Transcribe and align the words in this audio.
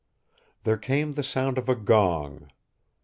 There 0.63 0.77
came 0.79 1.13
the 1.13 1.21
sound 1.21 1.59
of 1.59 1.69
a 1.69 1.75
gong. 1.75 2.49